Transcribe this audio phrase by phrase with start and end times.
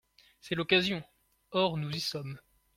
[0.39, 1.03] C’est l’occasion!
[1.51, 2.39] Or nous y sommes.